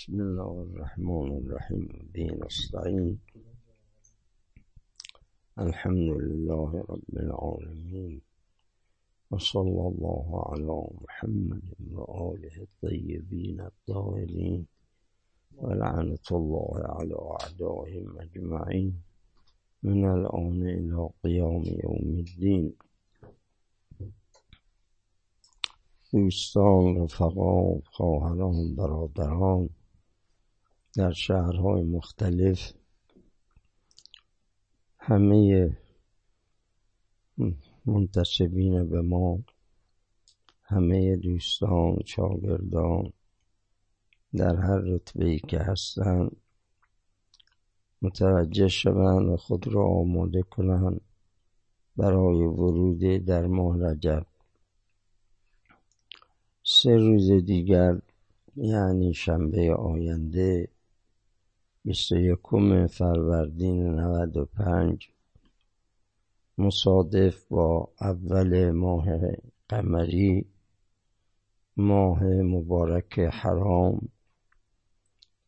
[0.00, 1.88] بسم الله الرحمن الرحيم.
[2.14, 3.18] به نستعين.
[5.58, 8.20] الحمد لله رب العالمين.
[9.30, 14.66] وصلى الله على محمد وآله الطيبين الطاهرين.
[15.56, 18.92] ولعنة الله على أعدائهم أجمعين.
[19.82, 22.72] من الآن إلى قيام يوم الدين.
[26.12, 29.68] دوستان رفقا خواهران برادران.
[30.96, 32.72] در شهرهای مختلف
[34.98, 35.70] همه
[37.86, 39.38] منتصبین به ما
[40.62, 43.12] همه دوستان شاگردان
[44.36, 46.36] در هر رتبه ای که هستند
[48.02, 51.00] متوجه شوند و خود را آماده کنند
[51.96, 54.26] برای ورود در ماه رجب.
[56.62, 58.00] سه روز دیگر
[58.56, 60.68] یعنی شنبه آینده
[61.84, 65.08] بیست یکم فروردین نود و پنج.
[66.58, 69.06] مصادف با اول ماه
[69.68, 70.46] قمری
[71.76, 74.08] ماه مبارک حرام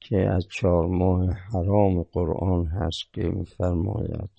[0.01, 4.31] که از چهار ماه حرام قرآن هست که میفرماید.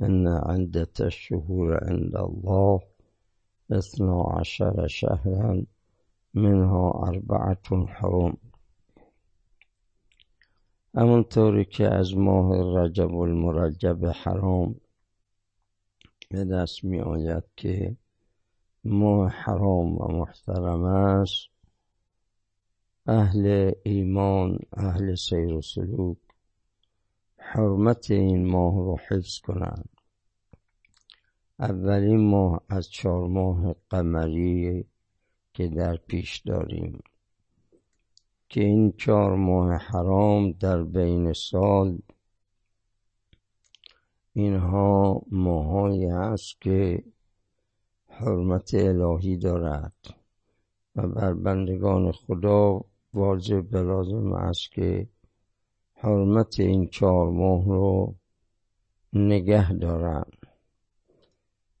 [0.00, 2.80] ان عدت الشهور عند الله
[3.70, 5.62] اثنا عشر شهرا
[6.34, 8.36] منها اربعت حرم.
[10.94, 14.80] همونطوری که از ماه رجب المرجب حرام
[16.30, 17.96] به دست می آید که
[18.84, 21.48] ماه حرام و محترم است
[23.06, 26.16] اهل ایمان اهل سیر و سلوک
[27.36, 29.88] حرمت این ماه رو حفظ کنند.
[31.58, 34.84] اولین ماه از چهار ماه قمری
[35.54, 37.02] که در پیش داریم.
[38.52, 41.98] که این چهار ماه حرام در بین سال
[44.32, 47.04] اینها ماهایی است که
[48.08, 49.94] حرمت الهی دارد
[50.96, 52.80] و بر بندگان خدا
[53.14, 55.08] واجب لازم است که
[55.94, 58.14] حرمت این چهار ماه رو
[59.12, 60.46] نگه دارند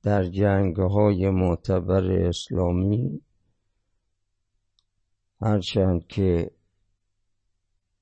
[0.02, 3.22] در جنگ های معتبر اسلامی
[5.40, 6.50] هرچند که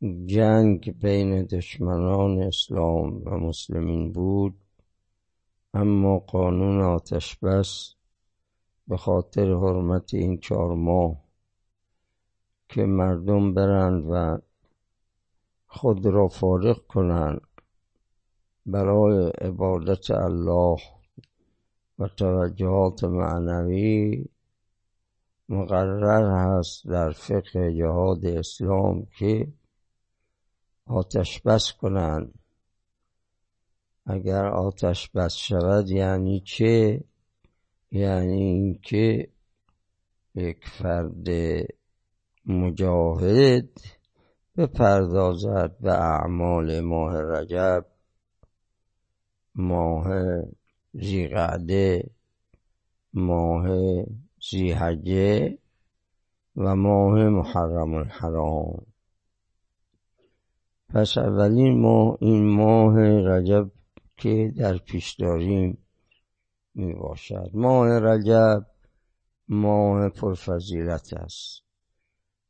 [0.02, 4.54] جنگ بین دشمنان اسلام و مسلمین بود
[5.74, 7.94] اما قانون آتش بس
[8.88, 11.16] به خاطر حرمت این چهار ماه
[12.68, 14.38] که مردم برند و
[15.66, 17.40] خود را فارغ کنند
[18.66, 20.76] برای عبادت الله
[21.98, 24.24] و توجهات معنوی
[25.48, 29.48] مقرر هست در فقه جهاد اسلام که
[30.90, 32.34] آتش بس کنند
[34.06, 37.04] اگر آتش بس شود یعنی چه؟
[37.90, 39.28] یعنی اینکه
[40.34, 41.26] یک فرد
[42.46, 43.80] مجاهد
[44.56, 47.86] بپردازد به اعمال ماه رجب
[49.54, 50.08] ماه
[50.92, 52.10] زیقعده
[53.14, 53.66] ماه
[54.50, 55.58] زیحجه
[56.56, 58.89] و ماه محرم الحرام.
[60.94, 63.70] پس اولین ماه این ماه رجب
[64.16, 65.78] که در پیش داریم
[66.74, 68.66] می باشد ماه رجب
[69.48, 71.62] ماه پرفضیلت است.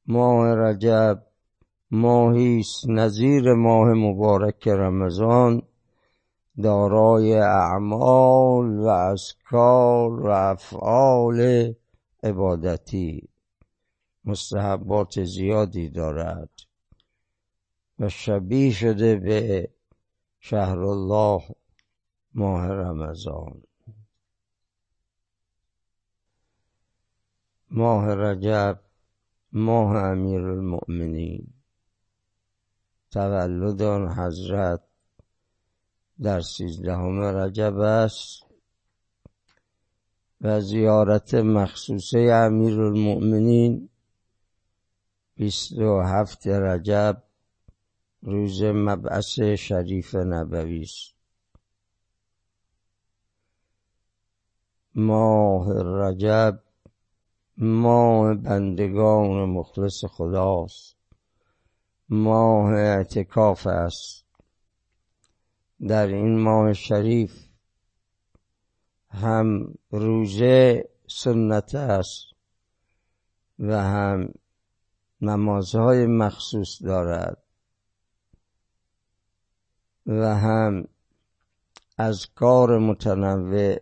[0.06, 1.22] ماه رجب
[1.90, 2.88] ماهی است.
[2.88, 5.62] نظیر ماه مبارک رمضان
[6.62, 11.72] دارای اعمال و اذکار و افعال
[12.22, 13.28] عبادتی.
[14.24, 16.50] مستحبات زیادی دارد.
[18.00, 19.70] و شبیه شده به
[20.40, 21.42] شهر الله
[22.34, 23.62] ماه رمضان.
[27.70, 28.80] ماه رجب
[29.52, 31.46] ماه امیر المؤمنین
[33.10, 34.82] تولد آن حضرت
[36.22, 38.42] در سیزدهم رجب است
[40.40, 43.88] و زیارت مخصوصه امیر المؤمنین
[45.34, 47.22] بیست و هفت رجب
[48.22, 51.14] روز مبعث شریف نبوی است.
[54.94, 56.62] ماه رجب
[57.56, 60.96] ماه بندگان مخلص خداست.
[62.08, 64.24] ماه اعتکاف است.
[65.88, 67.48] در این ماه شریف
[69.10, 72.24] هم روزه سنت است
[73.58, 74.32] و هم
[75.20, 77.42] نمازهای مخصوص دارد.
[80.10, 80.84] و هم
[81.98, 83.76] از کار متنوع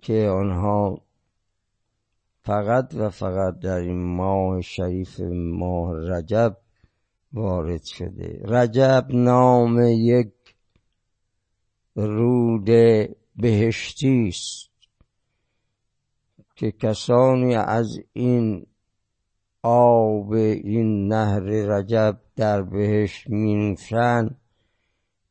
[0.00, 1.02] که آنها
[2.42, 6.56] فقط و فقط در این ماه شریف ماه رجب
[7.32, 8.42] وارد شده.
[8.44, 10.32] رجب نام یک
[11.94, 12.64] رود
[13.36, 14.70] بهشتی است
[16.54, 18.66] که کسانی از این
[19.62, 23.76] آب این نهر رجب در بهشت می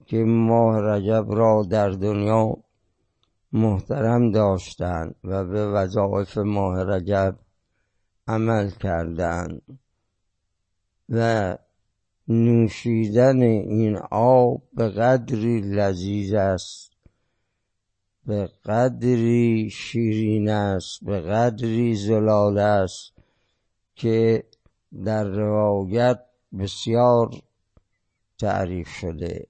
[0.05, 2.57] که ماه رجب را در دنیا
[3.51, 7.39] محترم داشتند و به وظایف ماه رجب
[8.27, 9.61] عمل کردند
[11.09, 11.57] و
[12.27, 16.91] نوشیدن این آب به قدری لذیذ است
[18.25, 23.13] به قدری شیرین است به قدری زلال است
[23.95, 24.43] که
[25.05, 26.19] در روایت
[26.59, 27.29] بسیار
[28.39, 29.47] تعریف شده.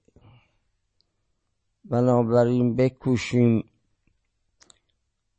[1.90, 3.64] بنابراین بکوشیم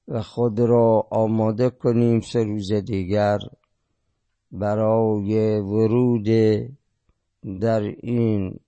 [0.08, 3.38] و خود را آماده کنیم سه روز دیگر
[4.52, 6.28] برای ورود
[7.62, 8.60] در این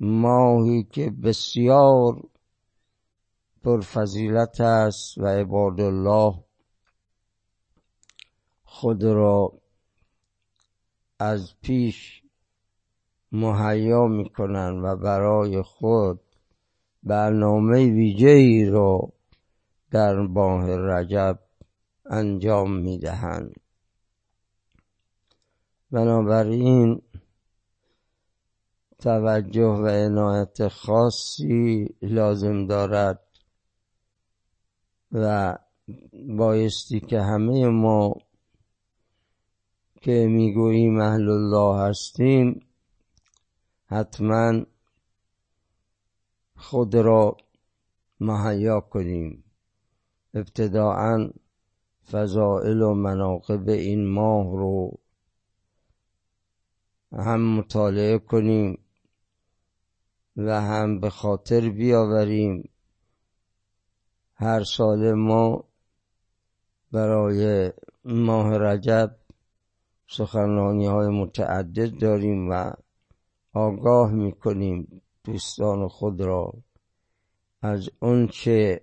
[0.00, 2.22] ماهی که بسیار
[3.64, 6.44] پرفضیلت است و عباد الله
[8.64, 9.52] خود را
[11.18, 12.22] از پیش
[13.32, 16.20] مهیا می‌کنن و برای خود
[17.08, 19.12] برنامه ویژه ای را
[19.90, 21.38] در ماه رجب
[22.06, 23.54] انجام می‌دهند.
[25.90, 27.02] بنابراین
[28.98, 33.20] توجه و عنایت خاصی لازم دارد
[35.12, 35.58] و
[36.28, 38.14] بایستی که همه ما
[40.00, 42.60] که می‌گوییم اهل الله هستیم
[43.86, 44.62] حتما
[46.58, 47.36] خود را
[48.20, 49.44] مهیا کنیم.
[50.34, 51.30] ابتداعا
[52.10, 54.98] فضائل و مناقب این ماه رو
[57.12, 58.78] هم مطالعه کنیم
[60.36, 62.70] و هم به خاطر بیاوریم.
[64.34, 65.64] هر سال ما
[66.92, 67.72] برای
[68.04, 69.16] ماه رجب
[70.08, 72.72] سخنرانی های متعدد داریم و
[73.52, 75.02] آگاه می‌کنیم.
[75.32, 76.52] دوستان خود را
[77.62, 77.90] از
[78.32, 78.80] چه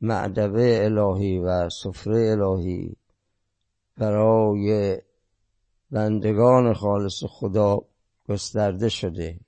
[0.00, 2.96] معدبه الهی و سفره الهی
[3.96, 4.96] برای
[5.90, 7.78] بندگان خالص خدا
[8.28, 9.40] گسترده شده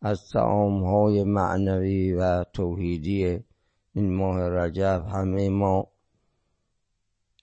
[0.00, 3.44] از های معنوی و توحیدی
[3.94, 5.88] این ماه رجب همه ما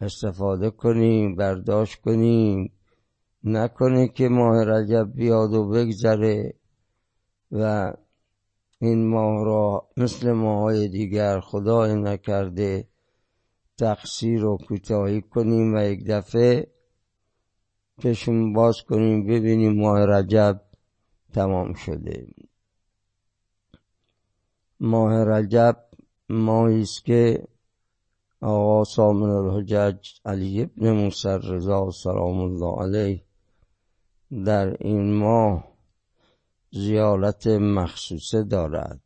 [0.01, 2.71] استفاده کنیم برداشت کنیم
[3.43, 6.53] نکنه که ماه رجب بیاد و بگذره.
[7.53, 7.93] و
[8.79, 12.87] این ماه را مثل ماهای دیگر خدای نکرده
[13.77, 16.67] تقصیر و کوتاهی کنیم و یک دفعه
[18.01, 20.61] چشم باز کنیم ببینیم ماه رجب
[21.33, 22.27] تمام شده.
[24.79, 25.77] ماه رجب
[26.29, 27.47] ماهی است که
[28.41, 33.23] آقا سامن الحجج علی ابن موسی رضا سلام الله علیه
[34.45, 35.72] در این ماه
[36.75, 39.01] زیارت مخصوصه دارد.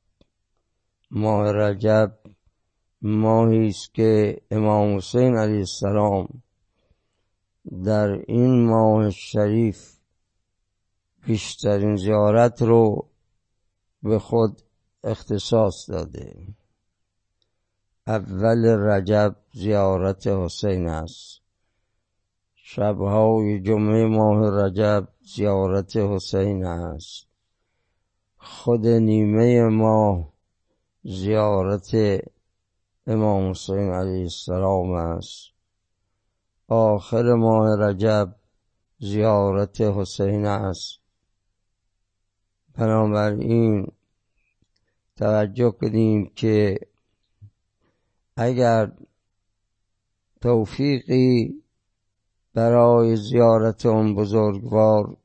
[1.12, 2.20] ماه رجب
[3.02, 6.44] ماهی است که امام حسین علیه السلام
[7.84, 9.98] در این ماه شریف
[11.26, 13.08] بیشترین زیارت رو
[14.04, 14.62] به خود
[15.04, 16.48] اختصاص داده.
[18.08, 21.42] اول رجب زیارت حسین است.
[22.56, 27.27] شبهای جمعه ماه رجب زیارت حسین است.
[28.50, 30.34] خود نیمه ماه
[31.04, 31.96] زیارت
[33.08, 35.51] امام حسین علیه السلام است.
[36.68, 38.36] آخر ماه رجب
[39.00, 41.00] زیارت حسین است.
[42.74, 43.92] بنابراین
[45.16, 46.80] توجه کنیم که
[48.38, 48.92] اگر
[50.42, 51.63] توفیقی
[52.54, 55.18] برای زیارت اون بزرگوار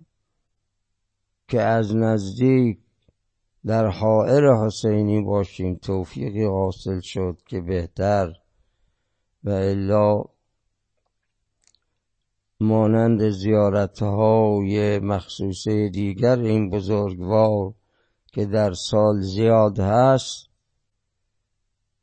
[1.49, 2.82] که از نزدیک
[3.67, 5.75] در حائر حسینی باشیم.
[5.75, 8.33] توفیقی حاصل شد که بهتر
[9.45, 10.25] و الا
[12.61, 17.75] مانند زیارت های مخصوصه دیگر این بزرگوار
[18.27, 20.49] که در سال زیاد هست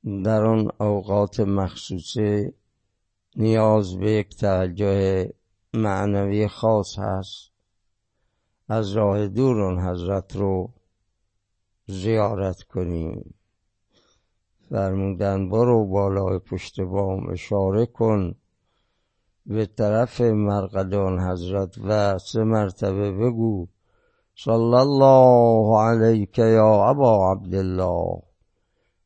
[0.03, 2.53] در آن اوقات مخصوصه
[3.35, 5.29] نیاز به یک توجه
[5.73, 7.51] معنوی خاص هست.
[8.67, 10.73] از راه دور اون حضرت رو
[11.89, 13.33] زیارت کنیم.
[14.69, 18.35] فرمودن برو بالای پشت بام اشاره کن
[19.45, 23.67] به طرف مرقدان حضرت و سه مرتبه بگو
[24.35, 28.21] صلی الله علیک یا ابا عبدالله.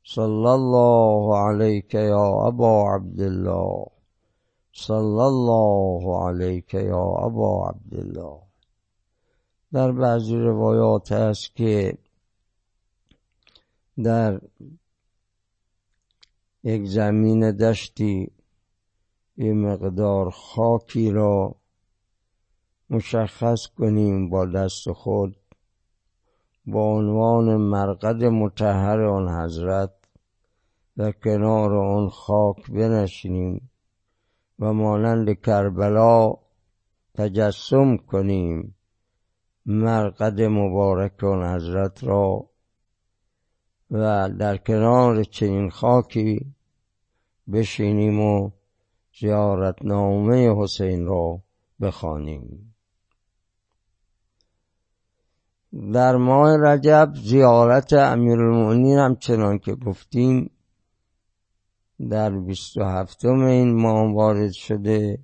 [0.04, 3.86] صلی الله علیک یا ابا عبدالله.
[4.74, 8.40] صلی الله علیک یا ابا عبدالله.
[9.74, 11.98] در بعضی روایات هست که
[13.98, 14.42] در
[16.64, 18.32] یک زمین دشتی
[19.38, 21.56] یه مقدار خاکی را
[22.90, 25.38] مشخص کنیم با دست خود
[26.66, 29.94] با عنوان مرقد متحر آن حضرت
[30.98, 33.70] و کنار آن خاک بنشینیم
[34.60, 36.34] و مانند کربلا
[37.14, 38.76] تجسم کنیم
[39.66, 42.50] مرقد مبارک آن حضرت را
[43.94, 46.54] و در کنار چنین خاکی
[47.54, 48.52] بشینیم و
[49.82, 51.42] نامه حسین را
[51.82, 52.74] بخوانیم.
[55.94, 60.52] در ماه رجب زیارت امیرالمؤمنین هم چنان که گفتیم
[62.10, 65.20] در بیست و هفتم این ماه وارد شده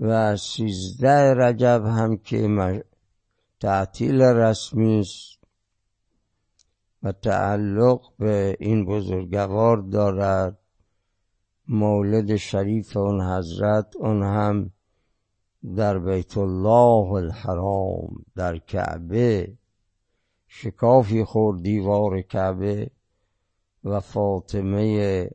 [0.00, 2.84] و سیزده رجب هم که
[3.60, 5.33] تعطیل رسمی است
[7.04, 10.58] و تعلق به این بزرگوار دارد.
[11.68, 14.70] مولد شریف اون حضرت اون هم
[15.76, 19.56] در بیت الله الحرام در کعبه.
[20.46, 22.90] شکافی خورد دیوار کعبه
[23.84, 25.30] و فاطمه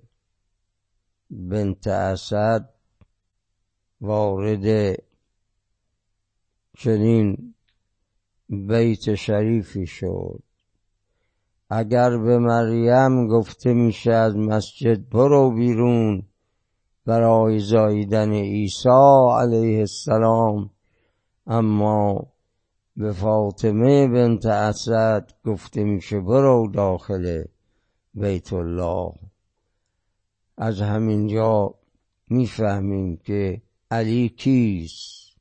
[1.29, 2.69] بنت اسد
[4.01, 4.97] وارد
[6.77, 7.55] چنین
[8.49, 10.43] بیت شریفی شد.
[11.69, 16.23] اگر به مریم گفته میشه از مسجد برو بیرون
[17.05, 18.89] برای زاییدن عیسی
[19.39, 20.69] علیه السلام.
[21.47, 22.27] اما
[22.97, 27.43] به فاطمه بنت اسد گفته میشه برو داخل
[28.13, 29.11] بیت الله.
[30.57, 31.75] از همینجا
[32.27, 33.61] می‌فهمیم که
[33.91, 35.37] علی کیست؟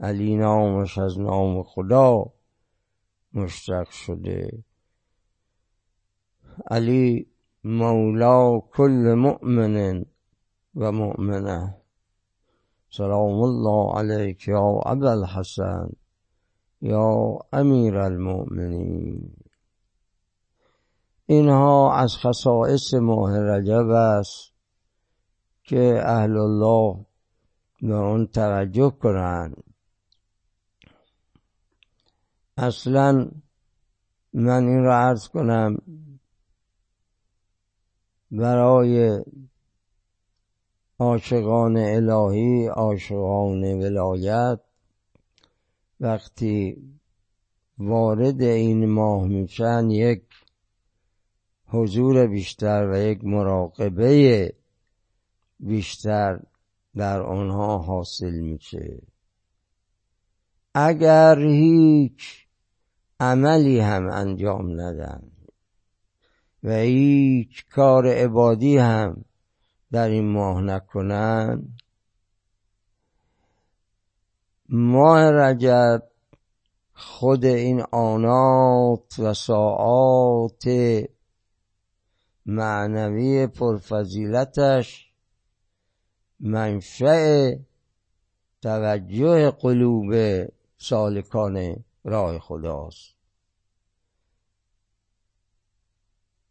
[0.00, 2.24] علی نامش از نام خدا
[3.34, 4.64] مشتق شده.
[6.70, 7.26] علی
[7.64, 10.04] مولا کل مؤمن
[10.74, 11.74] و مؤمنه.
[12.90, 15.90] سلام الله علیک یا ابا الحسن
[16.80, 19.34] یا امیر المؤمنین.
[21.26, 24.52] اینها از خصائص ماه رجب است
[25.62, 27.06] که اهل الله
[27.82, 29.64] به آن توجه کنند.
[32.56, 33.30] اصلا
[34.32, 35.76] من این را عرض کنم
[38.30, 39.24] برای
[40.98, 44.60] عاشقان الهی عاشقان ولایت
[46.00, 46.76] وقتی
[47.78, 50.22] وارد این ماه میشن یک
[51.66, 54.52] حضور بیشتر و یک مراقبه
[55.60, 56.40] بیشتر
[56.94, 59.02] در آنها حاصل میشه.
[60.74, 62.46] اگر هیچ
[63.20, 65.37] عملی هم انجام ندن
[66.64, 69.24] و هیچ کار عبادی هم
[69.92, 71.68] در این ماه نکنن
[74.68, 76.02] ماه رجب
[76.92, 80.64] خود این آنات و ساعات
[82.46, 85.12] معنوی پرفضیلتش
[86.40, 87.52] منشأ
[88.62, 90.14] توجه قلوب
[90.76, 93.17] سالکان راه خداست.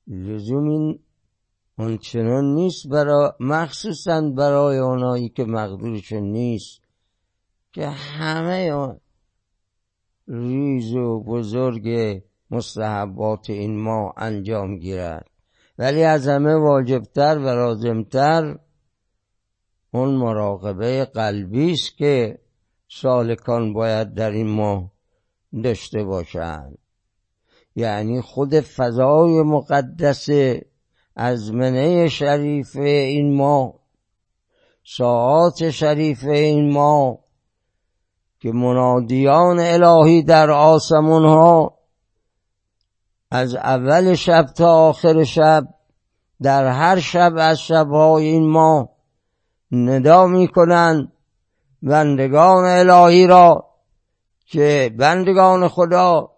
[0.07, 0.99] لزوم این
[1.77, 6.81] آنچنان نیست برای مخصوصا برای آنهایی که مقدورشون نیست
[7.71, 8.71] که همه
[10.27, 12.21] ریز و بزرگ
[12.51, 15.29] مستحبات این ما انجام گیرد.
[15.77, 18.59] ولی از همه واجبتر و لازمتر
[19.91, 22.39] اون مراقبه قلبی است که
[22.87, 24.91] سالکان باید در این ماه
[25.63, 26.77] داشته باشند.
[27.77, 30.29] یعنی خود فضای مقدس
[31.15, 33.79] از منه شریف این ما
[34.83, 37.19] ساعات شریف این ما
[38.39, 41.77] که منادیان الهی در آسمون ها
[43.31, 45.67] از اول شب تا آخر شب
[46.41, 48.89] در هر شب از شبهای این ما
[49.71, 51.11] ندا می‌کنند
[51.83, 53.67] بندگان الهی را
[54.45, 56.36] که بندگان خدا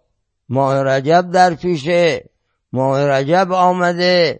[0.49, 2.29] ماه رجب در پیشه.
[2.73, 4.39] ماه رجب آمده.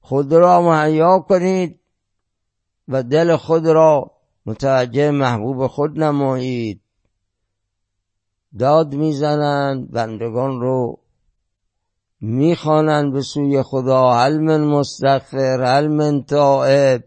[0.00, 1.80] خود را مهیا کنید
[2.88, 4.10] و دل خود را
[4.46, 6.80] متوجه محبوب خود نمایید.
[8.58, 10.98] داد می‌زنند بندگان رو
[12.20, 14.14] می‌خوانند به سوی خدا.
[14.14, 17.04] هل من مستغفر هل من تائب.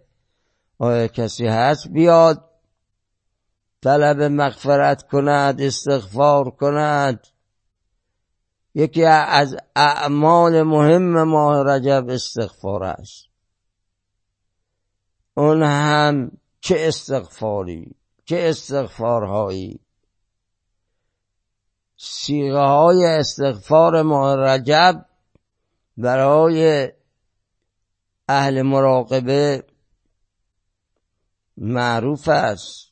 [0.79, 2.49] آیا کسی هست بیاد؟
[3.81, 7.27] طلب مغفرت کند استغفار کند.
[8.75, 13.25] یکی از اعمال مهم ماه رجب استغفار است.
[15.33, 19.79] اون هم چه استغفاری چه استغفارهایی.
[21.97, 25.05] سیغه های استغفار ماه رجب
[25.97, 26.91] برای
[28.29, 29.63] اهل مراقبه
[31.57, 32.91] معروف است.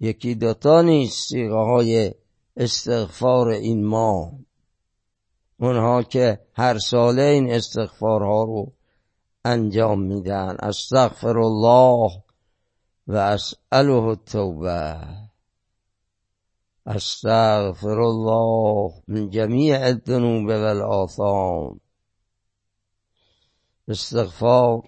[0.00, 2.14] یکی دوتا نیست سیغه های
[2.56, 4.32] استغفار این ماه.
[5.62, 8.72] اونها که هر ساله این استغفارها رو
[9.44, 10.56] انجام میدن.
[10.62, 12.22] استغفر الله
[13.06, 15.06] و اسأله التوبه.
[16.86, 21.80] استغفر الله من جمیع الذنوب والآثام.
[23.88, 24.82] استغفار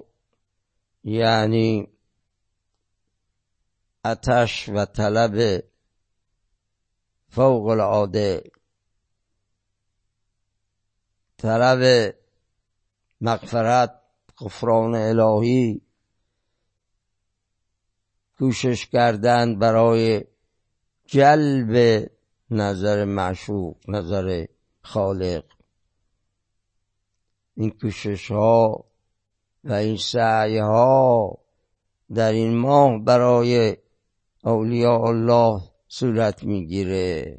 [1.05, 1.89] یعنی
[4.05, 5.63] اتش و طلب
[7.29, 8.43] فوق العاده.
[11.45, 12.15] طلب
[13.21, 14.01] مغفرت
[14.39, 15.81] غفران الهی
[18.39, 20.25] کوشش کردن برای
[21.07, 22.07] جلب
[22.51, 24.47] نظر معشوق نظر
[24.83, 25.45] خالق.
[27.57, 28.85] این کوشش ها
[29.65, 31.39] و این سعی ها
[32.15, 33.77] در این ماه برای
[34.45, 37.39] اولیاء الله صورت می‌گیره.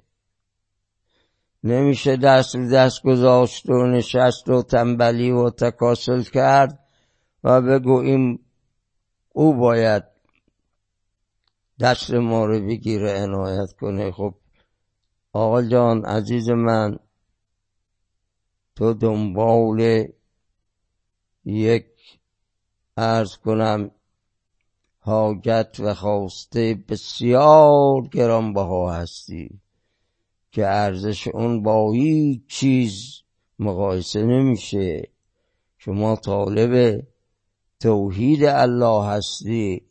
[1.65, 6.79] نمیشه دست رو دست گذاشت و نشست و تنبلی و تکاسل کرد
[7.43, 8.39] و بگوییم
[9.33, 10.03] او باید
[11.79, 14.11] دست ما رو بگیره عنایت کنه.
[14.11, 14.35] خب
[15.33, 16.99] آقا جان عزیز من
[18.75, 20.07] تو دنبال
[21.45, 21.87] یک
[22.97, 23.91] ارز کنم
[24.99, 29.64] حاجت و خواسته بسیار گرانبها هستی.
[30.55, 33.21] که ارزش اون با هیچ چیز
[33.59, 35.09] مقایسه نمیشه.
[35.77, 37.03] شما طالب
[37.79, 39.81] توحید الله هستی.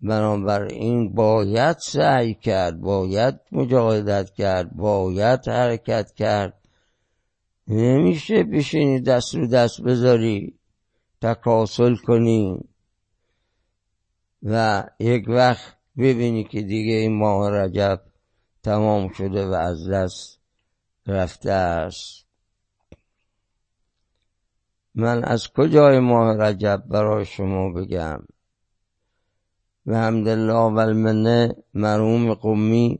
[0.00, 6.68] بنابراین باید سعی کرد باید مجاهدت کرد باید حرکت کرد.
[7.68, 10.58] نمیشه بشینی دست رو دست بذاری
[11.22, 12.60] تکاسل کنی
[14.42, 18.09] و یک وقت ببینی که دیگه این ماه رجب
[18.62, 20.40] تمام شده و از دست
[21.06, 22.26] رفته است.
[24.94, 28.20] من از کجای ماه رجب برای شما بگم؟
[29.86, 32.98] و حمدالله و المنه مرحوم قمی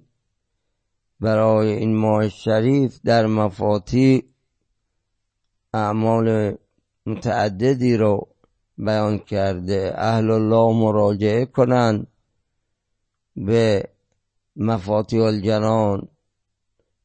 [1.21, 4.25] برای این ماه شریف در مفاتی
[5.75, 6.57] اعمال
[7.07, 8.29] متعددی رو
[8.79, 9.93] بیان کرده.
[9.97, 12.07] اهل الله مراجعه کنند
[13.37, 13.89] به
[14.57, 16.09] مفاتی الجنان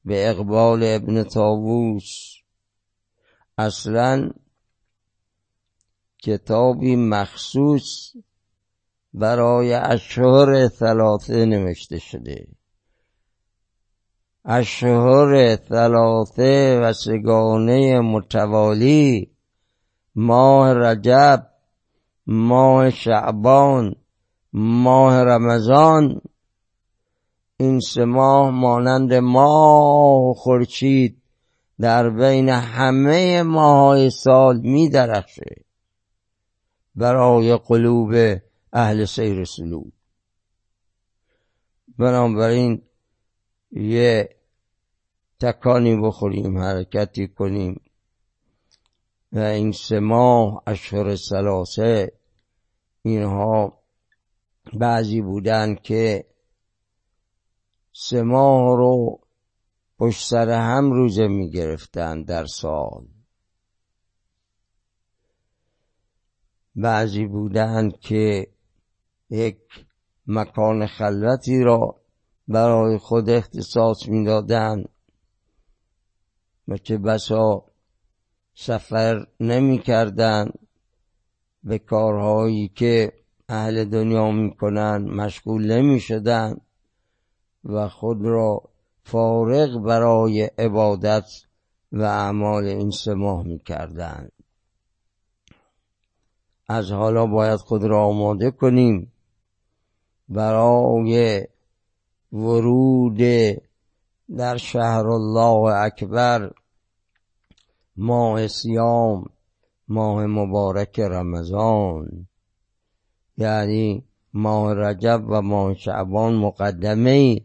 [0.05, 2.35] به اقبال ابن تاووس
[3.57, 4.31] اصلا
[6.23, 8.15] کتابی مخصوص
[9.13, 12.47] برای اشهر ثلاثه نوشته شده.
[14.45, 19.31] اشهر ثلاثه و سگانه متوالی
[20.15, 21.47] ماه رجب
[22.27, 23.95] ماه شعبان
[24.53, 26.21] ماه رمضان
[27.57, 31.21] این سه ماه مانند ماه خورشید
[31.79, 35.55] در بین همه ماهای سال می درخشه
[36.95, 38.39] برای قلوب
[38.73, 39.93] اهل سیر سلوک
[41.97, 42.81] بنابراین
[43.71, 44.29] یه
[45.39, 47.81] تکانی بخوریم حرکتی کنیم
[49.31, 52.11] و این سه ماه اشهر سلاسه
[53.01, 53.79] اینها
[54.73, 56.25] بعضی بودن که
[57.97, 59.19] سه ماه رو
[59.99, 63.07] پشت سر هم روزه می گرفتن در سال.
[66.75, 68.47] بعضی بودند که
[69.29, 69.57] یک
[70.27, 72.01] مکان خلوتی را
[72.47, 74.89] برای خود اختصاص می‌دادند
[76.67, 77.65] و چه بسا
[78.53, 80.51] سفر نمی کردن
[81.63, 83.13] به کارهایی که
[83.49, 86.64] اهل دنیا می‌کنن مشغول نمی شدن
[87.65, 88.61] و خود را
[89.03, 91.25] فارغ برای عبادت
[91.91, 94.31] و اعمال این سه ماه می‌کردند.
[96.67, 99.11] از حالا باید خود را آماده کنیم
[100.29, 101.47] برای
[102.33, 103.17] ورود
[104.37, 106.51] در شهر الله اکبر
[107.97, 109.25] ماه سیام
[109.87, 112.27] ماه مبارک رمضان
[113.37, 117.41] یعنی ماه رجب و ماه شعبان مقدمه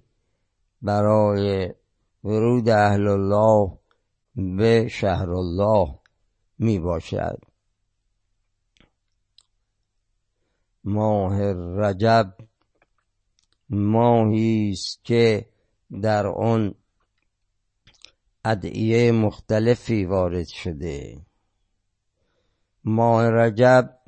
[0.83, 1.75] برای
[2.25, 3.79] ورود اهل الله
[4.35, 5.99] به شهر الله
[6.59, 7.39] می باشد.
[10.85, 12.35] ماه رجب
[13.71, 15.49] ماهی است که
[16.03, 16.75] در آن
[18.45, 21.21] ادعیه مختلفی وارد شده.
[22.85, 23.99] ماه رجب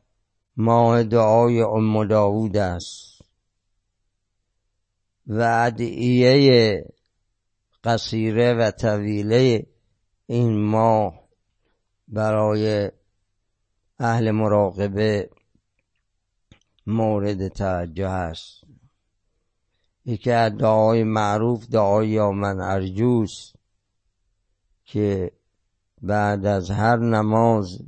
[0.57, 3.12] ماه دعای ام داود است.
[5.33, 6.85] و ادعیه
[7.85, 9.67] قصیره و طویله
[10.27, 11.29] این ماه
[12.09, 12.91] برای
[13.99, 15.31] اهل مراقبه
[16.87, 18.65] مورد توجه است.
[20.05, 23.53] یکی از دعای معروف دعای یا من ارجوس
[24.85, 25.33] که
[26.03, 27.79] بعد از هر نماز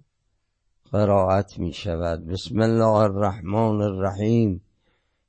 [0.92, 4.63] قرائت می شود بسم الله الرحمن الرحیم.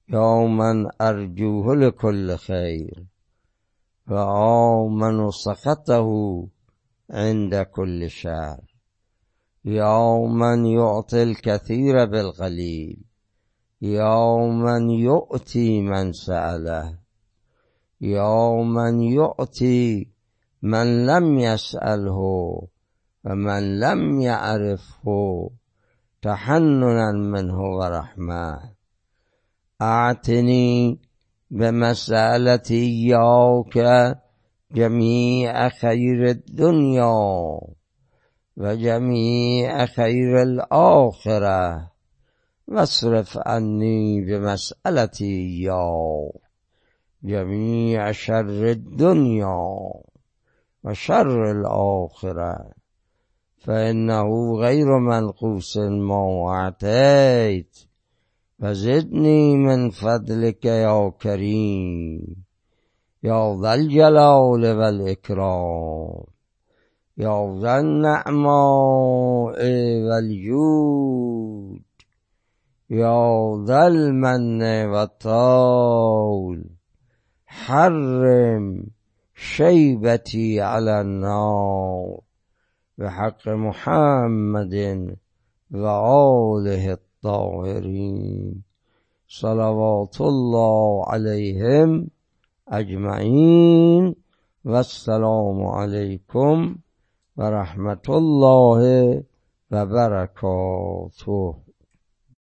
[0.09, 3.05] يوما أرجوه لكل خير
[4.09, 6.07] وآمن سخطه
[7.09, 8.59] عند كل شر.
[9.65, 12.97] يوما يعطي الكثير بالقليل
[13.81, 16.97] يوما يؤتي من سأله
[18.01, 20.09] يوما يؤتي
[20.61, 22.19] من لم يسأله
[23.25, 25.49] ومن لم يعرفه
[26.21, 28.74] تحننا منه ورحمة.
[29.81, 30.99] اعتني
[31.51, 33.77] بمسألة إياك
[34.71, 37.59] جميع خير الدنيا
[38.57, 41.91] وجميع خير الآخرة.
[42.67, 46.41] واصرف عني بمسألتي إياك
[47.23, 49.91] جميع شر الدنيا
[50.83, 52.71] وشر الآخرة.
[53.57, 57.84] فإنه غير منقوص ما أعطيت
[58.59, 62.35] فزدني من فضلك يا كريم
[63.23, 66.23] يا ذا الجلال والإكرام
[67.17, 69.59] يا ذا النعماء
[70.07, 71.81] والجود
[72.89, 76.65] يا ذا المن والطول
[77.45, 78.87] حرم
[79.35, 82.19] شيبتي على النار
[82.97, 84.75] بحق محمد
[85.71, 86.93] وآله
[87.25, 88.61] الطاهرين
[89.27, 92.09] صلوات الله عليهم
[92.69, 94.15] أجمعين
[94.65, 96.75] والسلام عليكم
[97.37, 98.81] ورحمة الله
[99.71, 101.64] وبركاته.